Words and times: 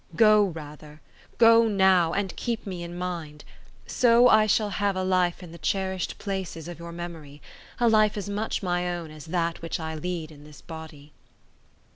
Go, 0.15 0.45
rather, 0.45 0.99
go 1.37 1.67
now, 1.67 2.11
and 2.13 2.35
keep 2.35 2.65
me 2.65 2.81
in 2.81 2.97
mind. 2.97 3.45
So 3.85 4.27
I 4.29 4.47
shall 4.47 4.71
have 4.81 4.95
a 4.95 5.03
life 5.03 5.43
in 5.43 5.51
the 5.51 5.59
cherished 5.59 6.17
places 6.17 6.67
of 6.67 6.79
your 6.79 6.91
memory: 6.91 7.39
a 7.79 7.87
life 7.87 8.17
as 8.17 8.27
much 8.27 8.63
my 8.63 8.89
own, 8.91 9.11
as 9.11 9.25
that 9.25 9.61
which 9.61 9.79
I 9.79 9.93
lead 9.93 10.31
in 10.31 10.43
this 10.43 10.59
body." 10.59 11.13